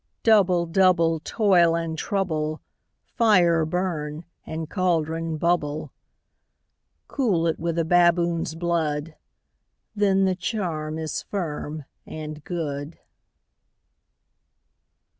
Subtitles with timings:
[0.03, 0.09] ALL.
[0.23, 2.59] Double, double, toil and trouble;
[3.05, 5.91] Fire, burn; and cauldron, bubble.
[5.91, 7.07] SECOND WITCH.
[7.07, 9.13] Cool it with a baboon's blood.
[9.95, 12.97] Then the charm is firm and good.